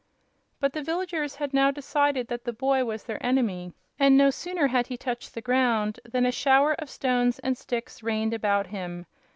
But 0.59 0.73
the 0.73 0.81
villagers 0.81 1.35
had 1.35 1.53
now 1.53 1.69
decided 1.69 2.25
that 2.27 2.43
the 2.43 2.53
boy 2.53 2.83
was 2.85 3.03
their 3.03 3.23
enemy, 3.23 3.71
and 3.99 4.17
no 4.17 4.31
sooner 4.31 4.65
had 4.65 4.87
he 4.87 4.97
touched 4.97 5.35
the 5.35 5.41
ground 5.41 5.99
than 6.03 6.25
a 6.25 6.31
shower 6.31 6.73
of 6.79 6.89
stones 6.89 7.37
and 7.37 7.55
sticks 7.55 8.01
rained 8.01 8.33
about 8.33 8.65
him. 8.65 9.05